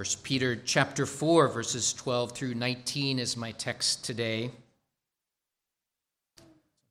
[0.00, 4.50] 1 Peter chapter 4 verses 12 through 19 is my text today.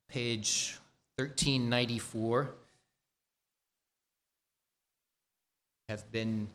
[0.08, 0.78] Page
[1.16, 2.50] 1394.
[5.88, 6.46] Have been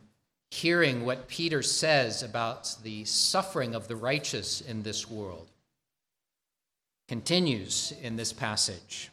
[0.50, 5.48] hearing what Peter says about the suffering of the righteous in this world.
[7.06, 9.10] Continues in this passage.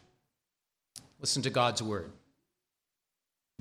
[1.19, 2.09] Listen to God's word.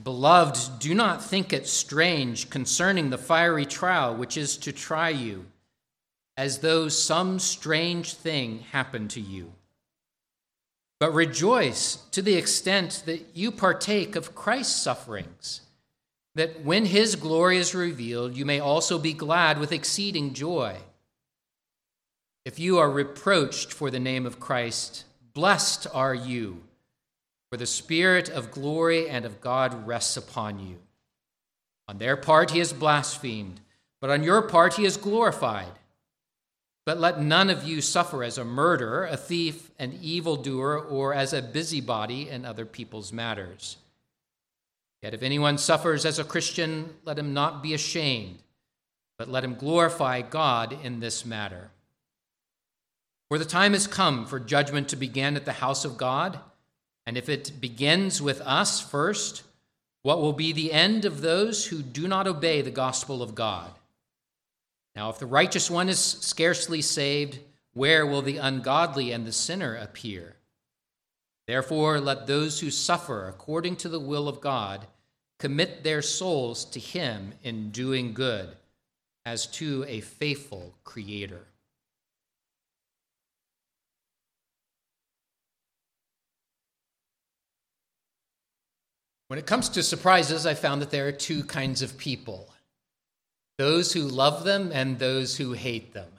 [0.00, 5.46] Beloved, do not think it strange concerning the fiery trial which is to try you,
[6.36, 9.52] as though some strange thing happened to you.
[10.98, 15.60] But rejoice to the extent that you partake of Christ's sufferings,
[16.34, 20.76] that when his glory is revealed, you may also be glad with exceeding joy.
[22.44, 26.62] If you are reproached for the name of Christ, blessed are you
[27.52, 30.78] for the Spirit of glory and of God rests upon you.
[31.86, 33.60] On their part he is blasphemed,
[34.00, 35.78] but on your part he is glorified.
[36.86, 41.34] But let none of you suffer as a murderer, a thief, an evildoer, or as
[41.34, 43.76] a busybody in other people's matters.
[45.02, 48.38] Yet if anyone suffers as a Christian, let him not be ashamed,
[49.18, 51.68] but let him glorify God in this matter.
[53.28, 56.40] For the time has come for judgment to begin at the house of God.
[57.06, 59.42] And if it begins with us first,
[60.02, 63.70] what will be the end of those who do not obey the gospel of God?
[64.94, 67.38] Now, if the righteous one is scarcely saved,
[67.72, 70.36] where will the ungodly and the sinner appear?
[71.46, 74.86] Therefore, let those who suffer according to the will of God
[75.38, 78.56] commit their souls to Him in doing good,
[79.24, 81.46] as to a faithful Creator.
[89.32, 92.50] When it comes to surprises, I found that there are two kinds of people
[93.56, 96.10] those who love them and those who hate them.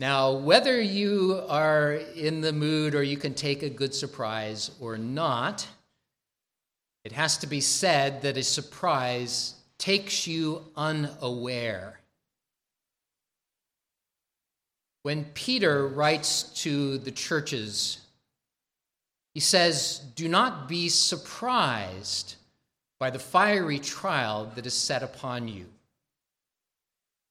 [0.00, 4.98] Now, whether you are in the mood or you can take a good surprise or
[4.98, 5.66] not,
[7.06, 12.00] it has to be said that a surprise takes you unaware.
[15.04, 18.00] When Peter writes to the churches
[19.34, 22.36] he says, Do not be surprised
[22.98, 25.66] by the fiery trial that is set upon you.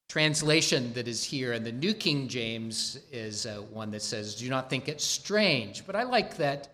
[0.07, 4.49] Translation that is here in the New King James is uh, one that says, Do
[4.49, 5.85] not think it strange.
[5.85, 6.69] But I like that,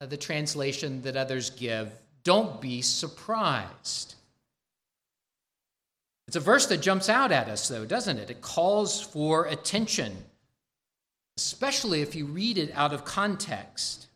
[0.00, 1.92] uh, the translation that others give,
[2.24, 4.16] Don't be surprised.
[6.26, 8.30] It's a verse that jumps out at us, though, doesn't it?
[8.30, 10.16] It calls for attention,
[11.36, 14.06] especially if you read it out of context.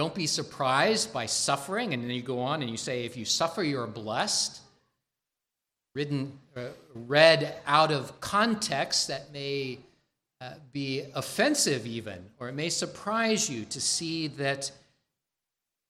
[0.00, 1.92] Don't be surprised by suffering.
[1.92, 4.58] And then you go on and you say, if you suffer, you're blessed.
[5.94, 9.78] Written, uh, read out of context, that may
[10.40, 14.72] uh, be offensive, even, or it may surprise you to see that,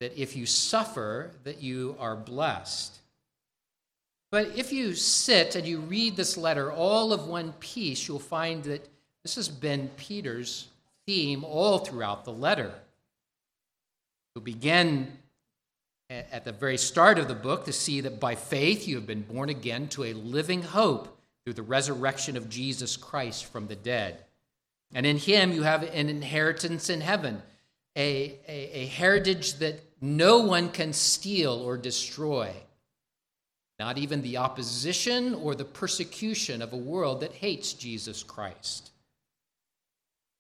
[0.01, 2.99] that if you suffer, that you are blessed.
[4.33, 8.65] But if you sit and you read this letter all of one piece, you'll find
[8.65, 8.89] that
[9.23, 10.67] this has been Peter's
[11.07, 12.75] theme all throughout the letter
[14.41, 15.17] begin
[16.11, 19.23] at the very start of the book to see that by faith you have been
[19.23, 24.19] born again to a living hope through the resurrection of Jesus Christ from the dead.
[24.93, 27.41] And in him you have an inheritance in heaven,
[27.97, 32.53] a, a, a heritage that no one can steal or destroy,
[33.79, 38.91] not even the opposition or the persecution of a world that hates Jesus Christ.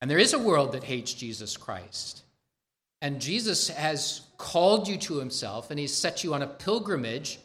[0.00, 2.22] And there is a world that hates Jesus Christ.
[3.02, 7.38] And Jesus has called you to himself, and he's set you on a pilgrimage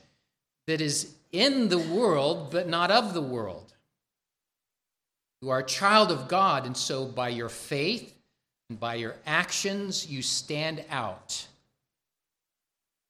[0.67, 3.73] that is in the world, but not of the world.
[5.41, 8.13] You are a child of God, and so by your faith
[8.69, 11.45] and by your actions, you stand out.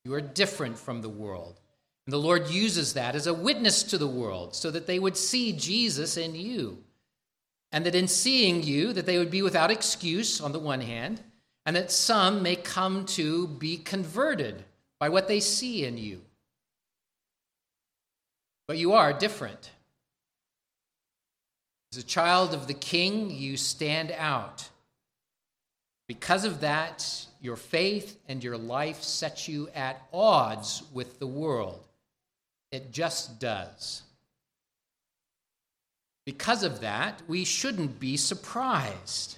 [0.03, 1.59] You are different from the world.
[2.05, 5.17] And the Lord uses that as a witness to the world so that they would
[5.17, 6.77] see Jesus in you.
[7.71, 11.21] And that in seeing you, that they would be without excuse on the one hand,
[11.65, 14.63] and that some may come to be converted
[14.99, 16.21] by what they see in you.
[18.67, 19.71] But you are different.
[21.91, 24.69] As a child of the king, you stand out.
[26.07, 31.83] Because of that, your faith and your life set you at odds with the world.
[32.71, 34.03] It just does.
[36.25, 39.37] Because of that, we shouldn't be surprised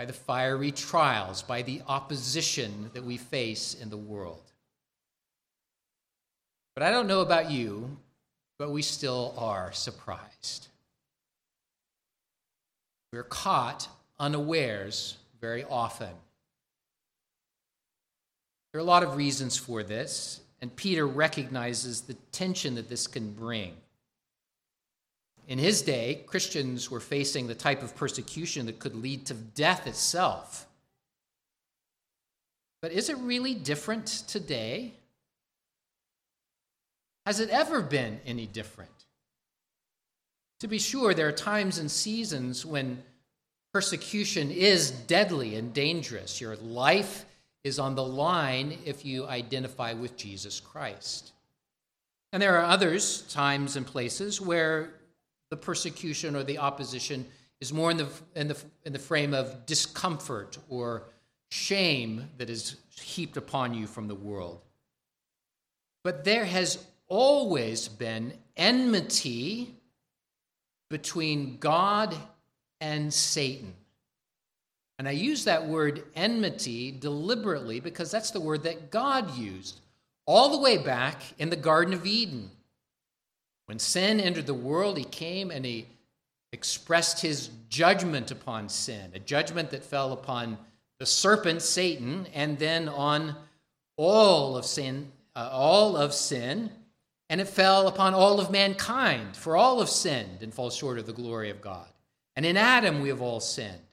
[0.00, 4.50] by the fiery trials, by the opposition that we face in the world.
[6.74, 7.98] But I don't know about you,
[8.58, 10.68] but we still are surprised.
[13.12, 13.88] We're caught
[14.18, 16.14] unawares very often.
[18.72, 23.06] There are a lot of reasons for this, and Peter recognizes the tension that this
[23.06, 23.74] can bring.
[25.50, 29.88] In his day, Christians were facing the type of persecution that could lead to death
[29.88, 30.68] itself.
[32.80, 34.94] But is it really different today?
[37.26, 38.92] Has it ever been any different?
[40.60, 43.02] To be sure, there are times and seasons when
[43.74, 46.40] persecution is deadly and dangerous.
[46.40, 47.24] Your life
[47.64, 51.32] is on the line if you identify with Jesus Christ.
[52.32, 54.94] And there are others, times and places, where
[55.50, 57.26] the persecution or the opposition
[57.60, 61.04] is more in the, in the, in the frame of discomfort or
[61.50, 64.60] shame that is heaped upon you from the world.
[66.02, 69.74] But there has always been enmity
[70.88, 72.16] between God
[72.80, 73.74] and Satan.
[74.98, 79.80] And I use that word enmity deliberately because that's the word that God used
[80.26, 82.50] all the way back in the Garden of Eden.
[83.70, 85.86] When sin entered the world, he came and he
[86.52, 90.58] expressed his judgment upon sin, a judgment that fell upon
[90.98, 93.36] the serpent Satan and then on
[93.96, 96.72] all of sin, uh, all of sin,
[97.28, 101.06] and it fell upon all of mankind, for all have sinned and fall short of
[101.06, 101.86] the glory of God.
[102.34, 103.86] And in Adam we have all sinned.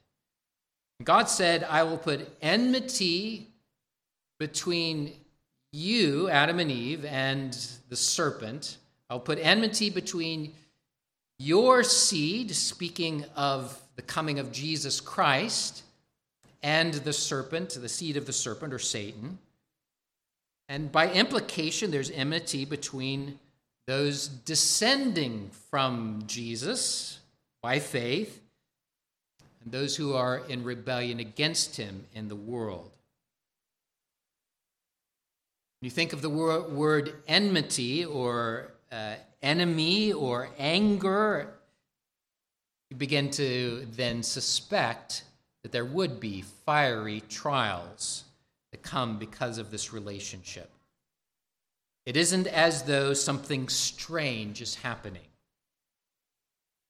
[1.04, 3.46] God said, I will put enmity
[4.40, 5.14] between
[5.72, 7.56] you, Adam and Eve, and
[7.90, 8.80] the serpent.
[9.10, 10.54] I'll put enmity between
[11.40, 15.84] your seed, speaking of the coming of Jesus Christ,
[16.64, 19.38] and the serpent, the seed of the serpent, or Satan.
[20.68, 23.40] And by implication, there's enmity between
[23.86, 27.20] those descending from Jesus
[27.62, 28.42] by faith
[29.64, 32.92] and those who are in rebellion against him in the world.
[35.80, 41.54] When you think of the word enmity or uh, enemy or anger,
[42.90, 45.24] you begin to then suspect
[45.64, 48.24] that there would be fiery trials
[48.72, 50.70] that come because of this relationship.
[52.06, 55.28] It isn't as though something strange is happening.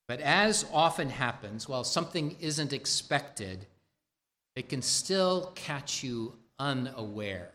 [0.08, 3.66] But as often happens, while something isn't expected,
[4.56, 7.52] it can still catch you unaware.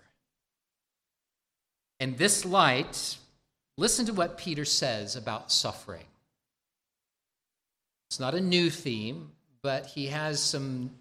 [2.00, 3.16] In this light,
[3.82, 6.04] listen to what Peter says about suffering.
[8.08, 10.92] It's not a new theme, but he has some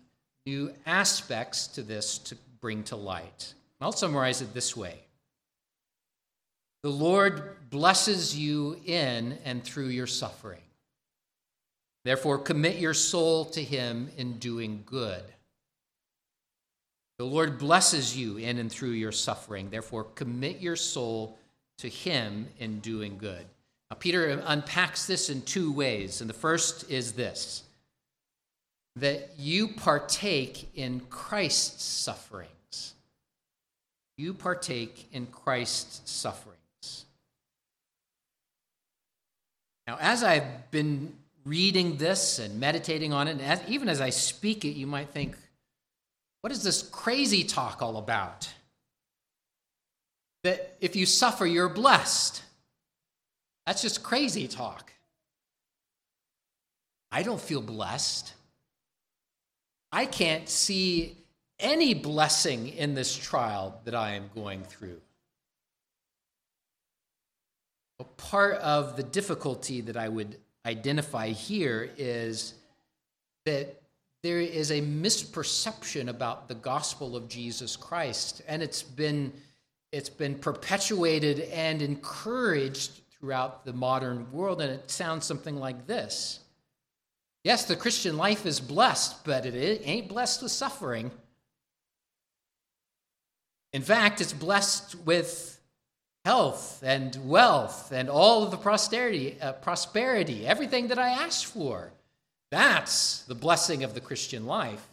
[0.47, 3.53] new aspects to this to bring to light.
[3.79, 4.97] I'll summarize it this way
[6.81, 10.63] The Lord blesses you in and through your suffering.
[12.03, 15.21] Therefore, commit your soul to him in doing good.
[17.19, 19.69] The Lord blesses you in and through your suffering.
[19.69, 21.37] Therefore, commit your soul
[21.79, 23.45] to him in doing good.
[23.89, 26.21] Now, Peter unpacks this in two ways.
[26.21, 27.63] And the first is this
[28.97, 32.93] that you partake in Christ's sufferings.
[34.17, 37.05] You partake in Christ's sufferings.
[39.87, 41.13] Now, as I've been
[41.45, 45.09] reading this and meditating on it, and as, even as I speak it, you might
[45.09, 45.35] think,
[46.41, 48.49] what is this crazy talk all about?
[50.43, 52.41] That if you suffer, you're blessed.
[53.65, 54.91] That's just crazy talk.
[57.11, 58.33] I don't feel blessed.
[59.91, 61.17] I can't see
[61.59, 64.99] any blessing in this trial that I am going through.
[67.99, 72.55] A part of the difficulty that I would identify here is
[73.45, 73.81] that
[74.23, 79.33] there is a misperception about the gospel of Jesus Christ, and it's been,
[79.91, 86.39] it's been perpetuated and encouraged throughout the modern world, and it sounds something like this.
[87.43, 91.11] Yes, the Christian life is blessed, but it ain't blessed with suffering.
[93.73, 95.59] In fact, it's blessed with
[96.25, 101.91] health and wealth and all of the prosperity, uh, prosperity, everything that I asked for.
[102.51, 104.85] That's the blessing of the Christian life.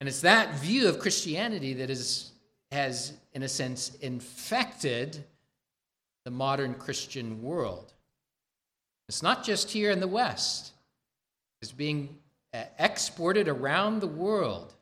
[0.00, 2.32] And it's that view of Christianity that is,
[2.70, 5.24] has, in a sense, infected
[6.24, 7.92] the modern Christian world.
[9.08, 10.72] It's not just here in the West,
[11.62, 12.16] it's being
[12.52, 14.74] uh, exported around the world.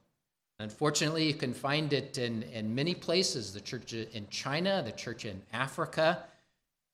[0.60, 3.52] Unfortunately, you can find it in, in many places.
[3.52, 6.24] The church in China, the church in Africa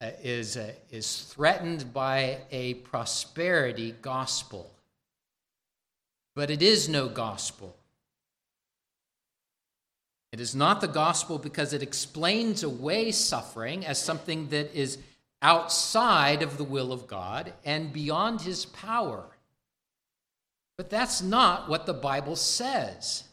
[0.00, 4.70] uh, is, uh, is threatened by a prosperity gospel.
[6.34, 7.76] But it is no gospel.
[10.32, 14.98] It is not the gospel because it explains away suffering as something that is
[15.42, 19.24] outside of the will of God and beyond his power.
[20.76, 23.24] But that's not what the Bible says.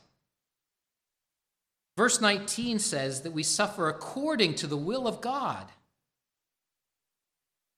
[1.96, 5.66] Verse 19 says that we suffer according to the will of God.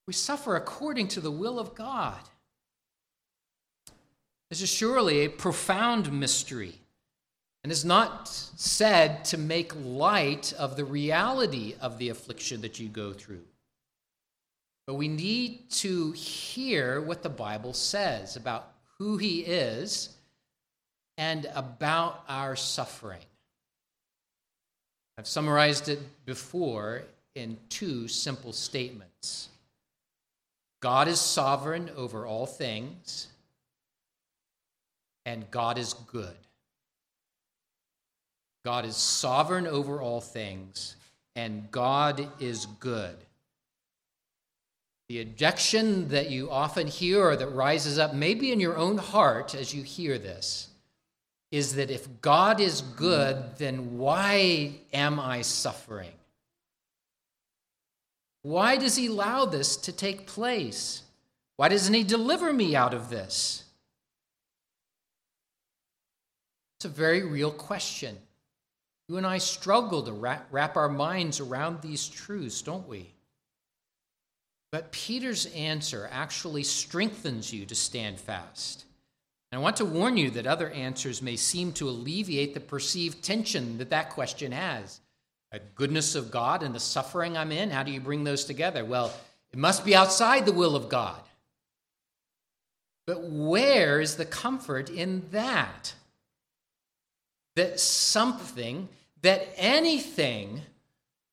[0.06, 2.20] We suffer according to the will of God.
[4.48, 6.80] This is surely a profound mystery
[7.62, 12.88] and is not said to make light of the reality of the affliction that you
[12.88, 13.44] go through.
[14.86, 20.16] But we need to hear what the Bible says about who He is
[21.18, 23.20] and about our suffering.
[25.18, 27.02] I've summarized it before
[27.34, 29.50] in two simple statements
[30.80, 33.28] God is sovereign over all things,
[35.26, 36.36] and God is good.
[38.64, 40.96] God is sovereign over all things,
[41.34, 43.16] and God is good.
[45.08, 49.54] The objection that you often hear or that rises up, maybe in your own heart
[49.54, 50.68] as you hear this,
[51.50, 56.12] is that if God is good, then why am I suffering?
[58.42, 61.02] Why does He allow this to take place?
[61.56, 63.64] Why doesn't He deliver me out of this?
[66.78, 68.16] It's a very real question.
[69.10, 73.10] You and I struggle to wrap our minds around these truths, don't we?
[74.70, 78.84] But Peter's answer actually strengthens you to stand fast.
[79.50, 83.20] And I want to warn you that other answers may seem to alleviate the perceived
[83.24, 85.00] tension that that question has.
[85.50, 88.84] The goodness of God and the suffering I'm in, how do you bring those together?
[88.84, 89.12] Well,
[89.52, 91.20] it must be outside the will of God.
[93.08, 95.94] But where is the comfort in that?
[97.56, 98.88] That something,
[99.22, 100.62] that anything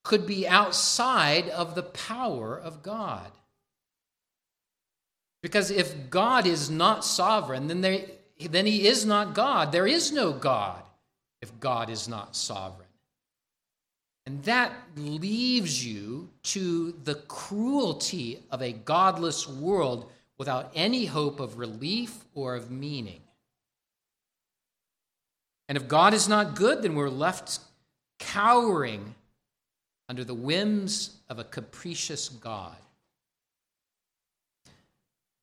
[0.03, 3.31] could be outside of the power of God.
[5.41, 8.05] Because if God is not sovereign, then, there,
[8.49, 9.71] then he is not God.
[9.71, 10.81] There is no God
[11.41, 12.87] if God is not sovereign.
[14.25, 21.57] And that leaves you to the cruelty of a godless world without any hope of
[21.57, 23.21] relief or of meaning.
[25.69, 27.59] And if God is not good, then we're left
[28.19, 29.15] cowering
[30.09, 32.75] under the whims of a capricious God.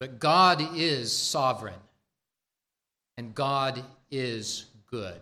[0.00, 1.80] But God is sovereign,
[3.16, 5.20] and God is good.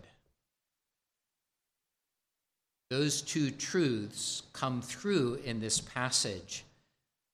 [2.89, 6.63] Those two truths come through in this passage,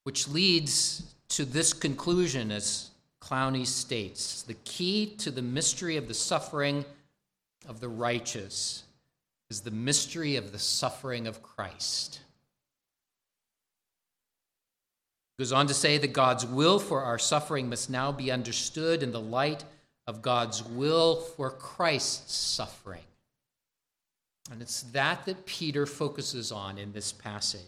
[0.04, 6.14] which leads to this conclusion, as Clowney states the key to the mystery of the
[6.14, 6.86] suffering
[7.68, 8.84] of the righteous
[9.50, 12.22] is the mystery of the suffering of Christ.
[15.40, 19.14] goes on to say that God's will for our suffering must now be understood in
[19.14, 19.64] the light
[20.06, 23.06] of God's will for Christ's suffering.
[24.52, 27.62] And it's that that Peter focuses on in this passage.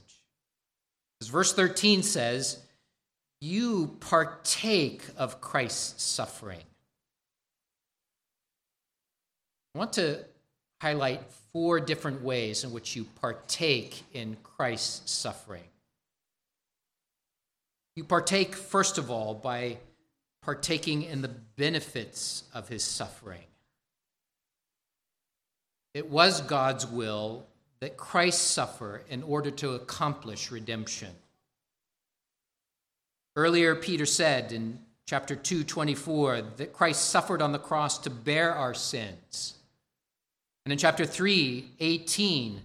[1.22, 2.60] As verse 13 says,
[3.40, 6.64] You partake of Christ's suffering.
[9.74, 10.26] I want to
[10.82, 11.22] highlight
[11.54, 15.64] four different ways in which you partake in Christ's suffering.
[17.96, 19.78] You partake, first of all, by
[20.42, 23.44] partaking in the benefits of his suffering.
[25.94, 27.46] It was God's will
[27.82, 31.10] that Christ suffer in order to accomplish redemption.
[33.36, 38.54] Earlier, Peter said in chapter 2, 24, that Christ suffered on the cross to bear
[38.54, 39.56] our sins.
[40.66, 42.62] And in chapter 3, 18,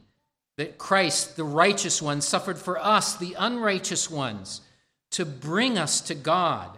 [0.59, 4.61] that Christ, the righteous one, suffered for us, the unrighteous ones
[5.13, 6.77] to bring us to God.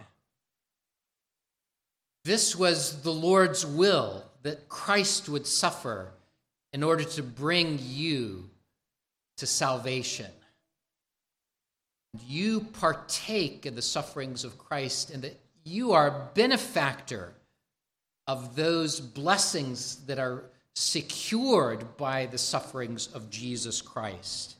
[2.25, 6.11] This was the Lord's will that Christ would suffer
[6.71, 8.49] in order to bring you
[9.37, 10.27] to salvation.
[12.27, 17.33] You partake in the sufferings of Christ, and that you are a benefactor
[18.27, 20.43] of those blessings that are
[20.75, 24.55] secured by the sufferings of Jesus Christ.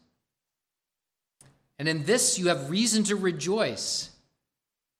[1.78, 4.10] And in this you have reason to rejoice.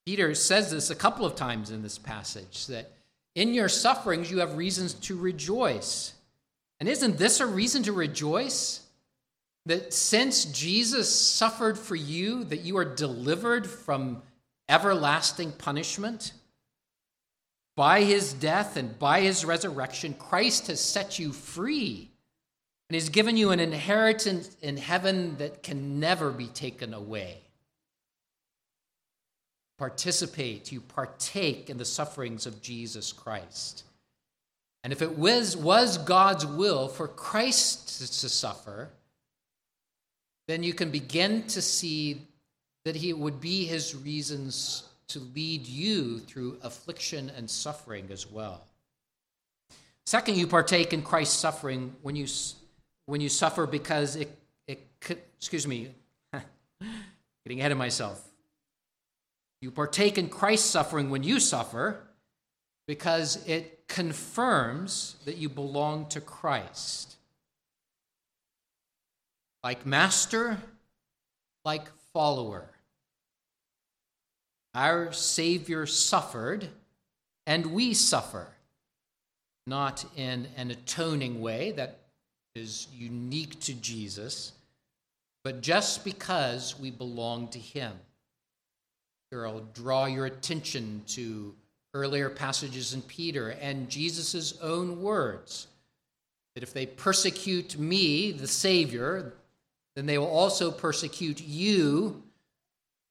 [0.06, 2.92] Peter says this a couple of times in this passage that
[3.36, 6.14] in your sufferings you have reasons to rejoice.
[6.80, 8.82] And isn't this a reason to rejoice?
[9.66, 14.22] That since Jesus suffered for you, that you are delivered from
[14.70, 16.34] everlasting punishment?
[17.80, 22.12] By his death and by his resurrection, Christ has set you free
[22.90, 27.38] and he's given you an inheritance in heaven that can never be taken away.
[29.78, 33.86] Participate, you partake in the sufferings of Jesus Christ.
[34.84, 38.90] And if it was, was God's will for Christ to suffer,
[40.50, 42.28] then you can begin to see
[42.84, 48.62] that he would be his reasons to lead you through affliction and suffering as well.
[50.06, 52.26] Second, you partake in Christ's suffering when you,
[53.06, 54.36] when you suffer because it,
[54.68, 54.80] it
[55.38, 55.90] excuse me,
[57.44, 58.24] getting ahead of myself.
[59.62, 62.02] You partake in Christ's suffering when you suffer
[62.88, 67.18] because it confirms that you belong to Christ.
[69.64, 70.58] Like master,
[71.66, 72.70] like follower.
[74.74, 76.70] Our Savior suffered,
[77.48, 78.48] and we suffer,
[79.66, 82.00] not in an atoning way that
[82.56, 84.52] is unique to Jesus,
[85.44, 87.94] but just because we belong to Him.
[89.32, 91.56] Here, I'll draw your attention to
[91.94, 95.68] earlier passages in Peter and Jesus' own words
[96.54, 99.34] that if they persecute me, the Savior,
[99.96, 102.22] then they will also persecute you,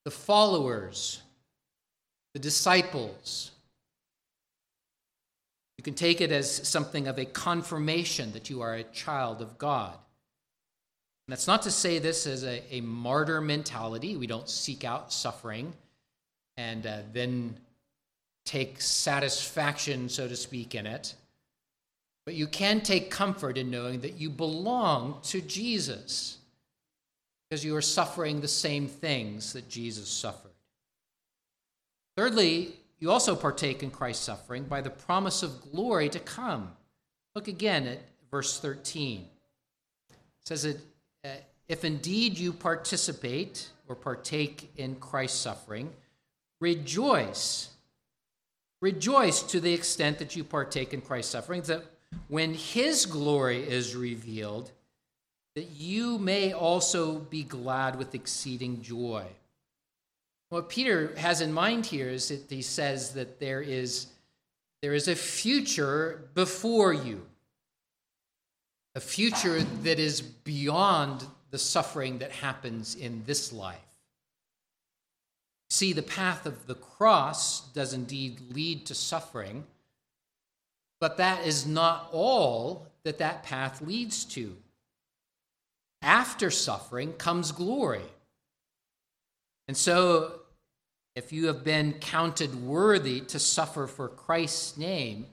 [0.05, 1.23] the followers,
[2.35, 3.51] the disciples.
[5.77, 9.59] You can take it as something of a confirmation that you are a child of
[9.59, 9.95] God.
[11.27, 14.17] And that's not to say this as a, a martyr mentality.
[14.17, 15.73] We don't seek out suffering
[16.57, 17.57] and uh, then
[18.45, 21.15] take satisfaction, so to speak, in it.
[22.25, 26.39] But you can take comfort in knowing that you belong to Jesus
[27.49, 30.48] because you are suffering the same things that Jesus suffered.
[32.19, 36.73] Thirdly, you also partake in Christ's suffering by the promise of glory to come.
[37.37, 39.21] Look again at verse 13.
[40.11, 40.77] It says that
[41.25, 41.29] uh,
[41.69, 45.91] if indeed you participate or partake in Christ's suffering,
[46.61, 47.69] rejoice
[48.81, 51.85] Rejoice to the extent that you partake in Christ's sufferings, that
[52.29, 54.71] when his glory is revealed,
[55.57, 59.25] that you may also be glad with exceeding joy.
[60.51, 64.07] What Peter has in mind here is that he says that there is,
[64.81, 67.27] there is a future before you,
[68.95, 73.79] a future that is beyond the suffering that happens in this life.
[75.71, 79.65] See, the path of the cross does indeed lead to suffering,
[80.99, 84.57] but that is not all that that path leads to.
[86.01, 88.05] After suffering comes glory.
[89.67, 90.38] And so,
[91.19, 95.27] if you have been counted worthy to suffer for Christ's name,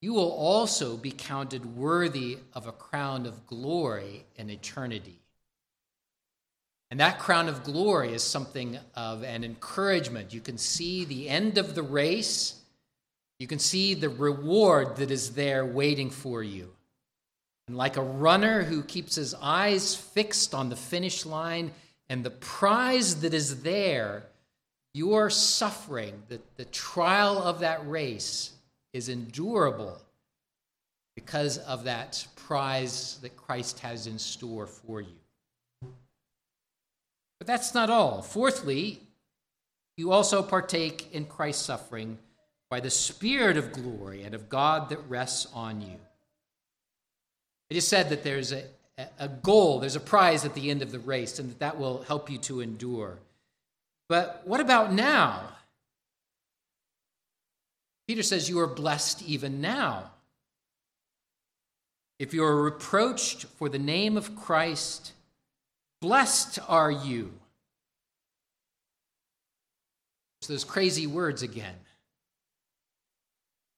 [0.00, 5.18] you will also be counted worthy of a crown of glory in eternity.
[6.88, 10.32] And that crown of glory is something of an encouragement.
[10.32, 12.54] You can see the end of the race,
[13.40, 16.72] you can see the reward that is there waiting for you.
[17.66, 21.72] And like a runner who keeps his eyes fixed on the finish line
[22.08, 24.26] and the prize that is there,
[24.96, 28.52] your suffering, the, the trial of that race,
[28.94, 30.00] is endurable
[31.14, 35.18] because of that prize that Christ has in store for you.
[37.38, 38.22] But that's not all.
[38.22, 39.00] Fourthly,
[39.98, 42.16] you also partake in Christ's suffering
[42.70, 45.98] by the Spirit of glory and of God that rests on you.
[47.68, 48.64] It is said that there's a,
[49.18, 52.02] a goal, there's a prize at the end of the race, and that that will
[52.04, 53.18] help you to endure.
[54.08, 55.42] But what about now?
[58.06, 60.10] Peter says you are blessed even now.
[62.18, 65.12] If you are reproached for the name of Christ,
[66.00, 67.32] Blessed are you.
[70.46, 71.74] Those crazy words again.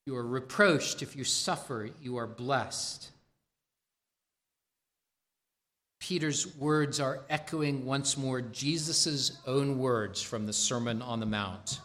[0.05, 3.09] You are reproached if you suffer, you are blessed.
[5.99, 11.81] Peter's words are echoing once more Jesus' own words from the Sermon on the Mount.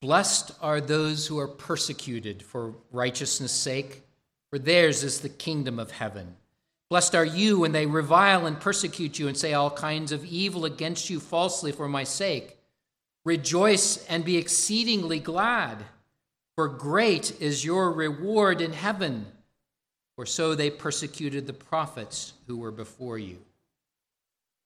[0.00, 4.02] Blessed are those who are persecuted for righteousness' sake,
[4.48, 6.36] for theirs is the kingdom of heaven.
[6.88, 10.64] Blessed are you when they revile and persecute you and say all kinds of evil
[10.64, 12.56] against you falsely for my sake.
[13.24, 15.84] Rejoice and be exceedingly glad,
[16.56, 19.26] for great is your reward in heaven.
[20.20, 23.38] For so they persecuted the prophets who were before you.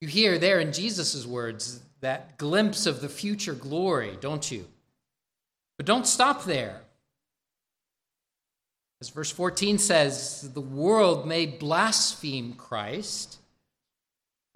[0.01, 4.65] You hear there in Jesus' words that glimpse of the future glory, don't you?
[5.77, 6.81] But don't stop there.
[9.01, 13.39] As verse 14 says, the world may blaspheme Christ,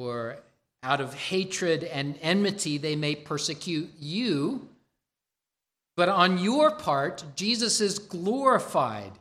[0.00, 0.38] or
[0.82, 4.66] out of hatred and enmity they may persecute you.
[5.96, 9.12] But on your part, Jesus is glorified,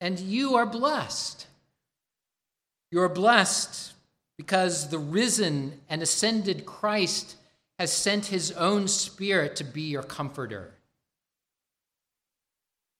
[0.00, 1.46] and you are blessed.
[2.90, 3.92] You are blessed
[4.36, 7.36] because the risen and ascended Christ
[7.78, 10.72] has sent his own Spirit to be your comforter.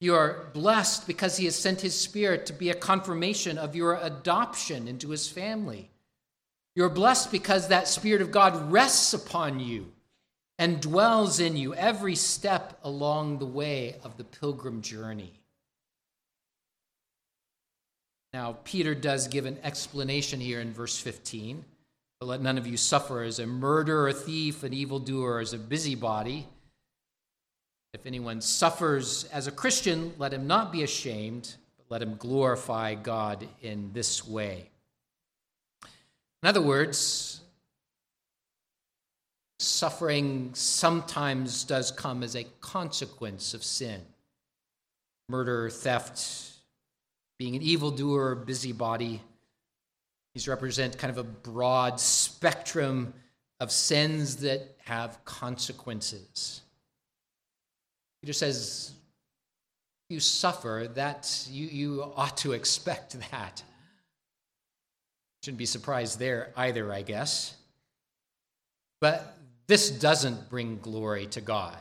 [0.01, 3.99] You are blessed because he has sent his Spirit to be a confirmation of your
[4.03, 5.91] adoption into his family.
[6.75, 9.93] You're blessed because that Spirit of God rests upon you
[10.59, 15.41] and dwells in you every step along the way of the pilgrim journey.
[18.37, 21.65] Now, Peter does give an explanation here in verse 15.
[22.21, 25.59] But let none of you suffer as a murderer, a thief, an evildoer, as a
[25.59, 26.47] busybody.
[27.95, 32.95] If anyone suffers as a Christian, let him not be ashamed, but let him glorify
[32.95, 34.69] God in this way.
[36.43, 37.41] In other words,
[39.61, 44.03] suffering sometimes does come as a consequence of sin.
[45.31, 46.53] Murder, theft,
[47.39, 49.21] being an evildoer, busybody.
[50.35, 53.15] These represent kind of a broad spectrum
[53.61, 56.63] of sins that have consequences.
[58.23, 58.93] Peter says,
[60.09, 63.63] you suffer, that you, you ought to expect that.
[65.43, 67.55] Shouldn't be surprised there either, I guess.
[69.01, 71.79] But this doesn't bring glory to God.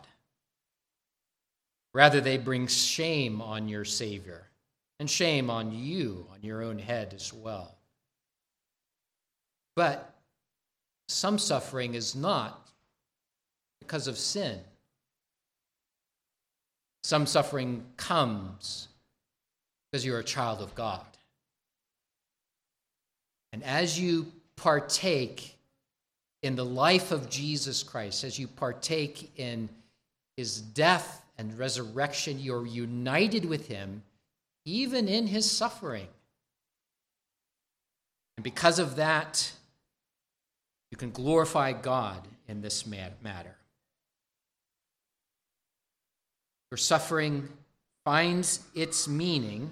[1.93, 4.44] Rather, they bring shame on your Savior
[4.99, 7.75] and shame on you, on your own head as well.
[9.75, 10.13] But
[11.07, 12.69] some suffering is not
[13.79, 14.59] because of sin.
[17.03, 18.87] Some suffering comes
[19.91, 21.05] because you're a child of God.
[23.53, 25.55] And as you partake
[26.41, 29.69] in the life of Jesus Christ, as you partake in
[30.35, 34.01] his death and resurrection, you're united with him
[34.65, 36.07] even in his suffering.
[38.37, 39.51] And because of that,
[40.91, 43.55] you can glorify God in this matter.
[46.71, 47.47] Your suffering
[48.03, 49.71] finds its meaning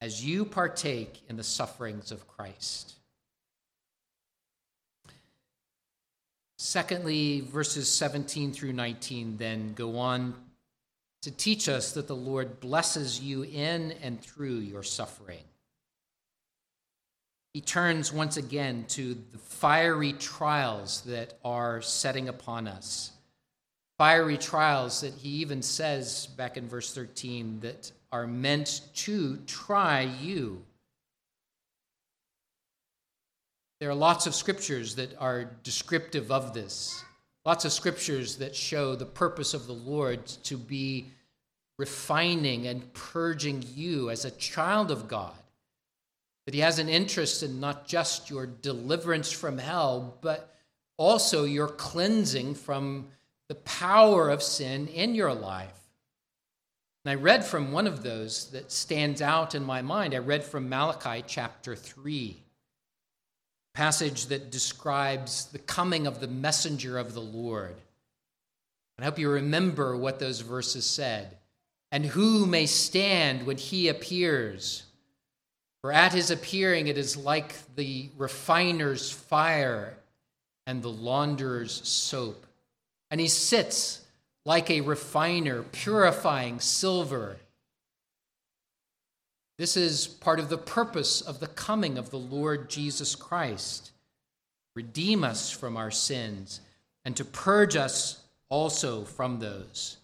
[0.00, 2.94] as you partake in the sufferings of Christ.
[6.56, 10.34] Secondly, verses 17 through 19 then go on
[11.22, 15.42] to teach us that the Lord blesses you in and through your suffering.
[17.54, 23.12] He turns once again to the fiery trials that are setting upon us.
[23.96, 30.02] Fiery trials that he even says back in verse 13 that are meant to try
[30.20, 30.62] you.
[33.80, 37.02] There are lots of scriptures that are descriptive of this.
[37.48, 41.06] Lots of scriptures that show the purpose of the Lord to be
[41.78, 45.32] refining and purging you as a child of God.
[46.44, 50.54] That He has an interest in not just your deliverance from hell, but
[50.98, 53.06] also your cleansing from
[53.48, 55.80] the power of sin in your life.
[57.06, 60.14] And I read from one of those that stands out in my mind.
[60.14, 62.42] I read from Malachi chapter 3,
[63.78, 67.76] passage that describes the coming of the messenger of the Lord.
[68.98, 71.36] I hope you remember what those verses said.
[71.92, 74.82] And who may stand when he appears?
[75.80, 79.94] For at his appearing it is like the refiner's fire
[80.66, 82.46] and the launderer's soap.
[83.12, 84.04] And he sits
[84.44, 87.36] like a refiner, purifying silver.
[89.58, 93.90] This is part of the purpose of the coming of the Lord Jesus Christ
[94.76, 96.60] redeem us from our sins
[97.04, 99.96] and to purge us also from those.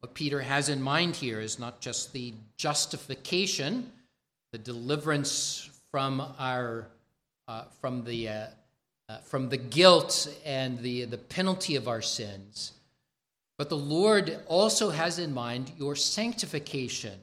[0.00, 3.92] What Peter has in mind here is not just the justification,
[4.50, 6.88] the deliverance from our
[7.46, 8.46] uh, from the uh,
[9.08, 12.72] uh, from the guilt and the the penalty of our sins,
[13.56, 17.20] but the Lord also has in mind your sanctification.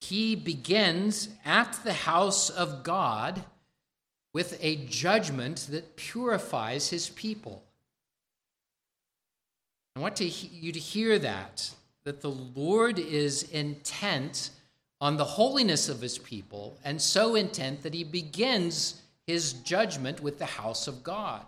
[0.00, 3.44] He begins at the house of God
[4.32, 7.62] with a judgment that purifies his people.
[9.96, 11.70] I want to, you to hear that,
[12.04, 14.50] that the Lord is intent
[15.00, 20.38] on the holiness of his people, and so intent that he begins his judgment with
[20.38, 21.44] the house of God,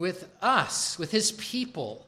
[0.00, 2.07] with us, with his people.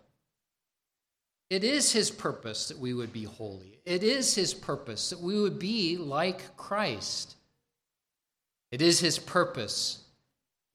[1.51, 3.81] It is his purpose that we would be holy.
[3.85, 7.35] It is his purpose that we would be like Christ.
[8.71, 10.05] It is his purpose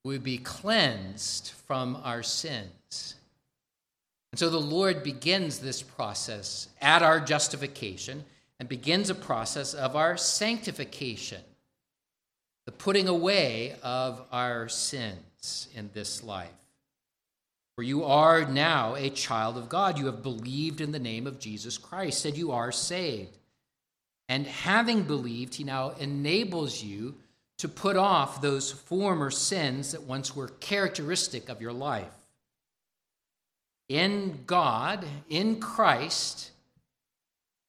[0.06, 3.16] we be cleansed from our sins.
[4.32, 8.24] And so the Lord begins this process at our justification
[8.60, 11.42] and begins a process of our sanctification,
[12.66, 16.50] the putting away of our sins in this life.
[17.76, 19.98] For you are now a child of God.
[19.98, 23.38] You have believed in the name of Jesus Christ, said you are saved.
[24.30, 27.16] And having believed, he now enables you
[27.58, 32.12] to put off those former sins that once were characteristic of your life
[33.88, 36.52] in God, in Christ,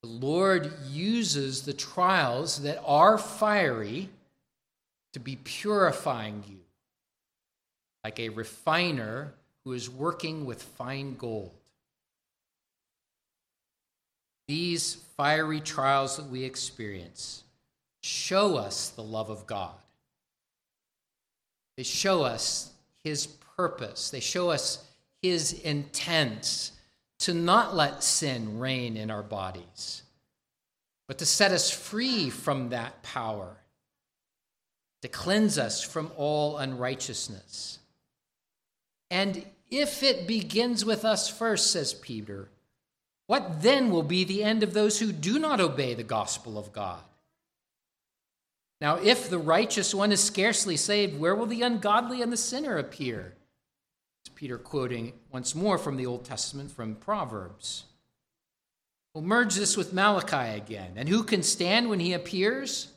[0.03, 4.09] the Lord uses the trials that are fiery
[5.13, 6.59] to be purifying you,
[8.05, 9.33] like a refiner
[9.67, 11.51] who is working with fine gold.
[14.47, 17.43] These fiery trials that we experience
[18.01, 19.75] show us the love of God.
[21.77, 22.71] They show us
[23.03, 24.11] his purpose.
[24.11, 24.85] They show us
[25.21, 26.71] his intent
[27.19, 30.05] to not let sin reign in our bodies,
[31.09, 33.57] but to set us free from that power,
[35.03, 37.81] to cleanse us from all unrighteousness.
[39.11, 42.49] And if it begins with us first, says Peter,
[43.27, 46.73] what then will be the end of those who do not obey the gospel of
[46.73, 47.01] God?
[48.81, 52.77] Now, if the righteous one is scarcely saved, where will the ungodly and the sinner
[52.77, 53.37] appear?
[54.37, 57.85] Peter quoting once more from the Old Testament from Proverbs.
[59.15, 60.93] We'll merge this with Malachi again.
[60.97, 62.89] And who can stand when he appears?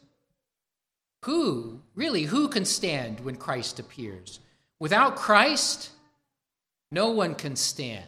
[1.23, 4.39] Who, really, who can stand when Christ appears?
[4.79, 5.91] Without Christ,
[6.91, 8.05] no one can stand.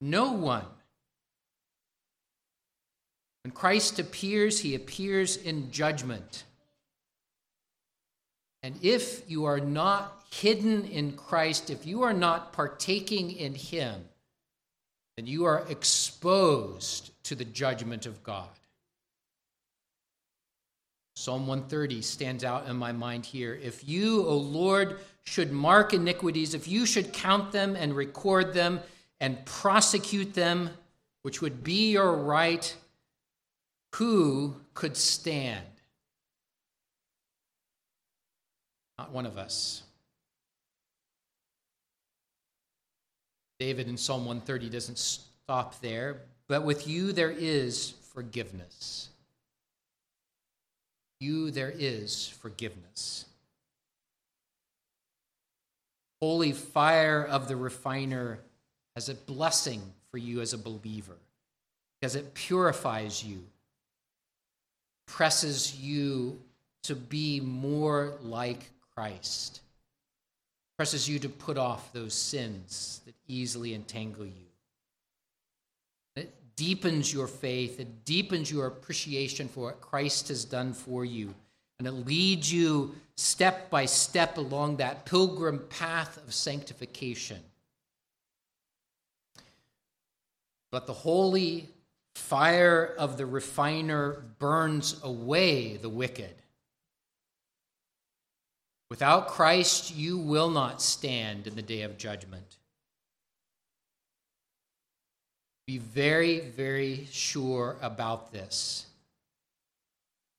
[0.00, 0.66] No one.
[3.44, 6.44] When Christ appears, he appears in judgment.
[8.62, 14.04] And if you are not hidden in Christ, if you are not partaking in Him,
[15.16, 18.48] then you are exposed to the judgment of God.
[21.14, 23.54] Psalm 130 stands out in my mind here.
[23.54, 28.80] If you, O Lord, should mark iniquities, if you should count them and record them
[29.20, 30.70] and prosecute them,
[31.22, 32.74] which would be your right,
[33.96, 35.66] who could stand?
[38.98, 39.82] Not one of us.
[43.58, 49.08] David in Psalm 130 doesn't stop there, but with you there is forgiveness.
[51.20, 53.25] You there is forgiveness.
[56.26, 58.40] Holy fire of the refiner
[58.96, 61.16] as a blessing for you as a believer
[62.00, 63.44] because it purifies you,
[65.06, 66.40] presses you
[66.82, 69.60] to be more like Christ
[70.76, 74.32] presses you to put off those sins that easily entangle you.
[76.16, 81.34] It deepens your faith, it deepens your appreciation for what Christ has done for you,
[81.78, 87.40] and it leads you step by step along that pilgrim path of sanctification.
[90.72, 91.68] But the holy
[92.14, 96.34] fire of the refiner burns away the wicked
[98.88, 102.56] Without Christ, you will not stand in the day of judgment.
[105.66, 108.86] Be very, very sure about this.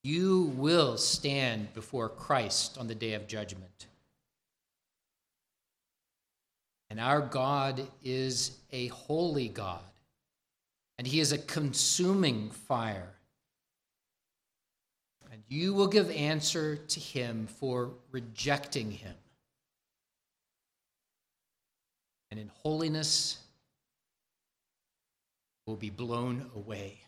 [0.07, 3.87] You will stand before Christ on the day of judgment.
[6.89, 9.83] And our God is a holy God,
[10.97, 13.17] and He is a consuming fire
[15.37, 19.13] and you will give answer to him for rejecting him.
[22.31, 23.37] And in holiness
[25.67, 27.01] will be blown away.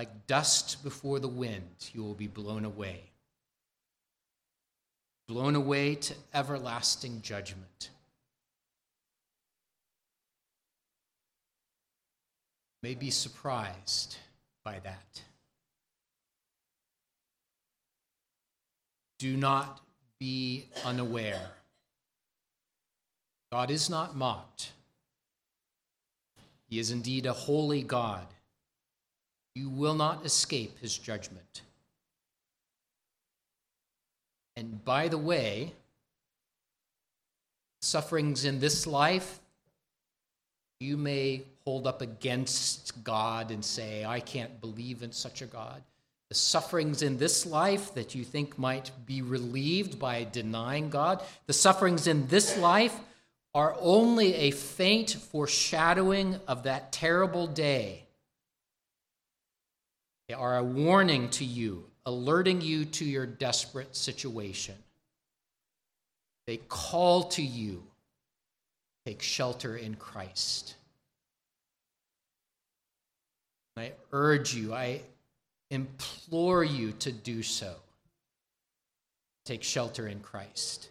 [0.00, 3.02] Like dust before the wind, you will be blown away.
[5.28, 7.90] Blown away to everlasting judgment.
[12.82, 14.16] may be surprised
[14.64, 15.22] by that.
[19.18, 19.82] Do not
[20.18, 21.50] be unaware.
[23.52, 24.72] God is not mocked.
[26.70, 28.26] He is indeed a holy God.
[29.54, 31.62] You will not escape his judgment.
[34.56, 35.72] And by the way,
[37.82, 39.40] sufferings in this life,
[40.80, 45.82] you may hold up against God and say, I can't believe in such a God.
[46.28, 51.52] The sufferings in this life that you think might be relieved by denying God, the
[51.52, 52.98] sufferings in this life
[53.52, 58.04] are only a faint foreshadowing of that terrible day.
[60.30, 64.76] They are a warning to you, alerting you to your desperate situation.
[66.46, 67.82] They call to you
[69.04, 70.76] take shelter in Christ.
[73.76, 75.00] I urge you, I
[75.68, 77.74] implore you to do so.
[79.44, 80.90] Take shelter in Christ.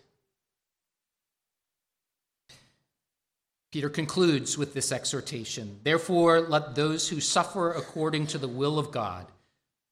[3.71, 8.91] Peter concludes with this exhortation Therefore, let those who suffer according to the will of
[8.91, 9.27] God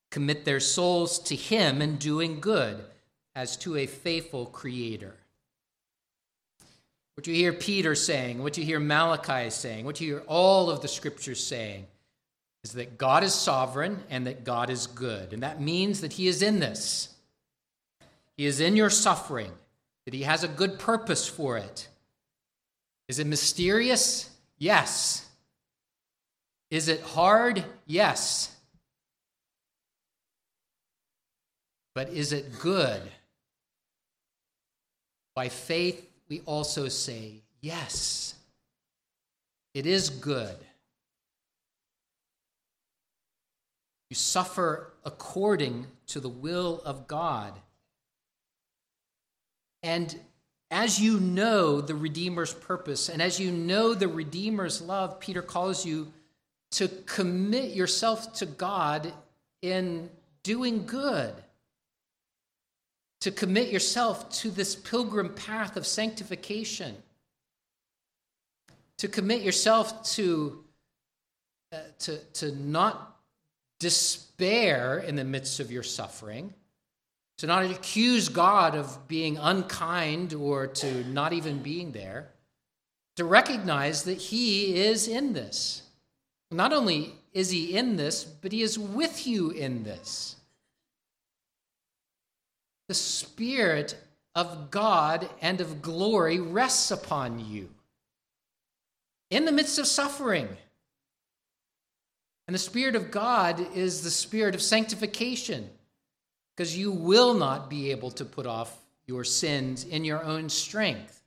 [0.10, 2.84] commit their souls to Him in doing good
[3.36, 5.16] as to a faithful Creator.
[7.16, 10.82] What you hear Peter saying, what you hear Malachi saying, what you hear all of
[10.82, 11.88] the scriptures saying
[12.64, 15.34] is that God is sovereign and that God is good.
[15.34, 17.16] And that means that He is in this.
[18.38, 19.52] He is in your suffering,
[20.06, 21.88] that He has a good purpose for it.
[23.08, 24.30] Is it mysterious?
[24.58, 25.26] Yes.
[26.70, 27.64] Is it hard?
[27.86, 28.54] Yes.
[31.96, 33.02] But is it good?
[35.34, 38.36] By faith, we also say, yes,
[39.74, 40.58] it is good.
[44.10, 47.54] You suffer according to the will of God.
[49.84, 50.20] And
[50.70, 55.86] as you know the Redeemer's purpose and as you know the Redeemer's love, Peter calls
[55.86, 56.12] you
[56.72, 59.14] to commit yourself to God
[59.62, 60.10] in
[60.44, 61.34] doing good,
[63.22, 66.96] to commit yourself to this pilgrim path of sanctification,
[68.98, 70.64] to commit yourself to,
[71.72, 73.18] uh, to, to not
[73.80, 76.54] despair in the midst of your suffing
[77.38, 82.30] to not accuse God of being unkind or to not even being there,
[83.16, 85.84] to recognize that He is in this.
[86.50, 90.36] Not only is He in this, but He is with you in this.
[92.88, 93.98] The Spirit
[94.34, 97.70] of God and of glory rests upon you
[99.30, 100.48] in the midst of suffering.
[102.48, 105.70] And the Spirit of God is the Spirit of sanctification
[106.58, 111.22] because you will not be able to put off your sins in your own strength.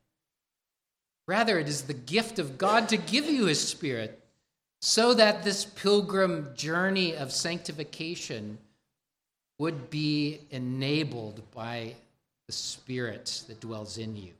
[1.27, 4.21] Rather, it is the gift of God to give you His Spirit
[4.81, 8.57] so that this pilgrim journey of sanctification
[9.57, 11.95] would be enabled by
[12.47, 14.33] the Spirit that dwells in you.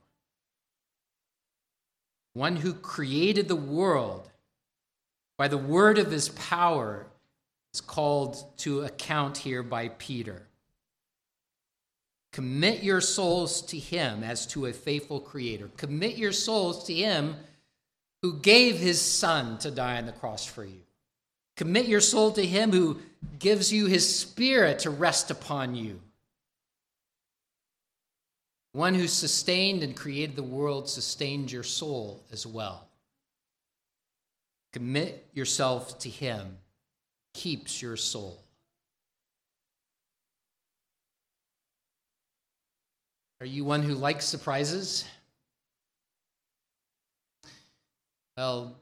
[2.34, 4.30] One who created the world
[5.38, 7.06] by the word of his power
[7.74, 10.42] is called to account here by Peter.
[12.32, 15.70] Commit your souls to Him as to a faithful Creator.
[15.78, 17.36] Commit your souls to Him
[18.22, 20.82] who gave His Son to die on the cross for you.
[21.58, 23.00] Commit your soul to Him who
[23.40, 26.00] gives you His Spirit to rest upon you.
[28.74, 32.88] One who sustained and created the world sustained your soul as well.
[34.72, 36.58] Commit yourself to Him,
[37.34, 38.42] keeps your soul.
[43.42, 45.04] Are you one who likes surprises?
[48.38, 48.76] Well,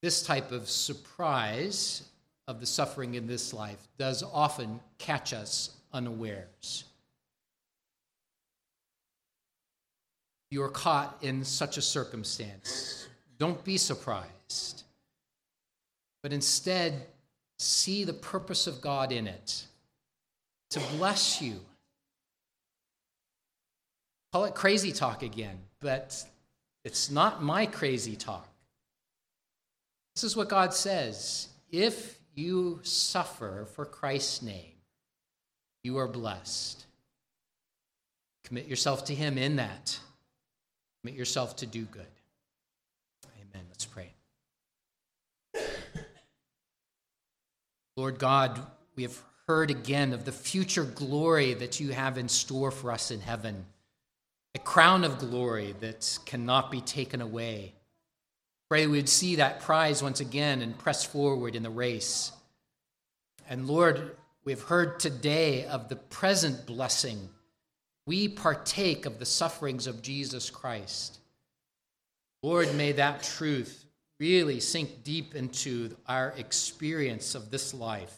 [0.00, 2.08] this type of surprise
[2.48, 6.84] of the suffering in this life does often catch us unawares.
[10.50, 13.06] You are caught in such a circumstance.
[13.38, 14.84] Don't be surprised,
[16.22, 17.06] but instead
[17.58, 19.66] see the purpose of God in it
[20.70, 21.60] to bless you
[24.32, 26.24] Call it crazy talk again, but
[26.84, 28.48] it's not my crazy talk.
[30.14, 34.74] This is what God says if you suffer for Christ's name,
[35.82, 36.84] you are blessed.
[38.44, 39.98] Commit yourself to Him in that.
[41.02, 42.06] Commit yourself to do good.
[43.40, 43.64] Amen.
[43.68, 44.12] Let's pray.
[47.96, 48.60] Lord God,
[48.96, 53.10] we have heard again of the future glory that you have in store for us
[53.10, 53.64] in heaven
[54.54, 57.74] a crown of glory that cannot be taken away.
[58.68, 62.32] Pray we'd see that prize once again and press forward in the race.
[63.48, 67.28] And Lord, we've heard today of the present blessing.
[68.06, 71.18] We partake of the sufferings of Jesus Christ.
[72.42, 73.84] Lord, may that truth
[74.18, 78.16] really sink deep into our experience of this life.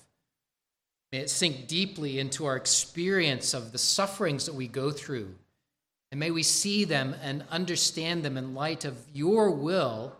[1.12, 5.34] May it sink deeply into our experience of the sufferings that we go through.
[6.12, 10.14] And may we see them and understand them in light of your will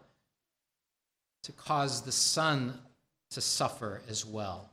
[1.42, 2.78] to cause the Son
[3.30, 4.70] to suffer as well.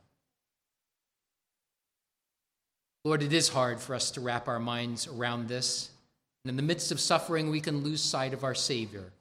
[3.04, 5.90] Lord, it is hard for us to wrap our minds around this.
[6.42, 9.12] And in the midst of suffering, we can lose sight of our Savior.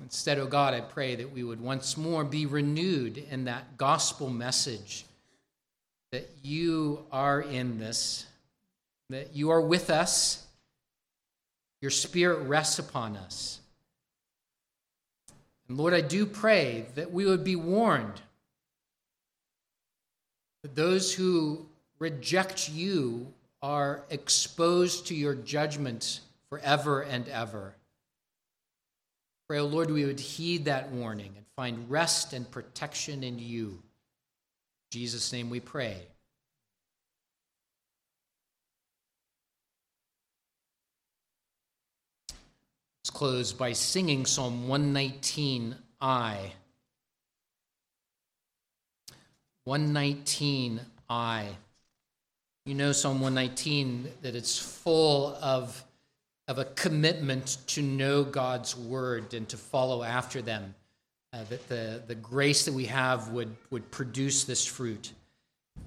[0.00, 3.76] Instead, O oh God, I pray that we would once more be renewed in that
[3.76, 5.04] gospel message
[6.12, 8.26] that you are in this,
[9.10, 10.46] that you are with us,
[11.80, 13.60] your Spirit rests upon us.
[15.68, 18.20] And Lord, I do pray that we would be warned
[20.62, 21.66] that those who
[21.98, 27.74] reject you are exposed to your judgment forever and ever.
[29.48, 33.38] Pray, O oh Lord, we would heed that warning and find rest and protection in
[33.38, 33.68] you.
[33.68, 33.78] In
[34.92, 36.06] Jesus' name we pray.
[43.02, 46.36] Let's close by singing Psalm 119i.
[49.66, 51.46] 119i.
[52.66, 55.82] You know Psalm 119 that it's full of,
[56.46, 60.74] of a commitment to know God's word and to follow after them.
[61.32, 65.12] Uh, that the, the grace that we have would, would produce this fruit.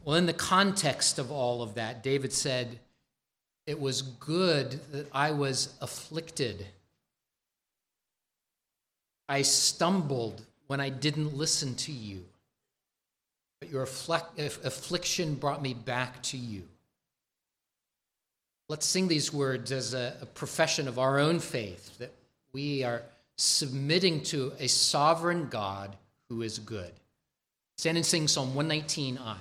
[0.03, 2.80] Well, in the context of all of that, David said,
[3.68, 6.66] It was good that I was afflicted.
[9.28, 12.26] I stumbled when I didn't listen to you
[13.63, 16.63] but your affliction brought me back to you.
[18.67, 22.11] Let's sing these words as a, a profession of our own faith that
[22.51, 23.03] we are
[23.38, 25.95] submitting to a sovereign God
[26.28, 26.91] who is good.
[27.78, 29.38] Stand and sing Psalm 119i.